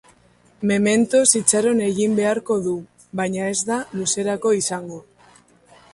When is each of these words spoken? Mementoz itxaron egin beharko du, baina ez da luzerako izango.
Mementoz 0.69 1.27
itxaron 1.39 1.83
egin 1.89 2.17
beharko 2.21 2.57
du, 2.69 2.75
baina 3.21 3.53
ez 3.53 3.61
da 3.71 3.81
luzerako 4.01 4.59
izango. 4.65 4.99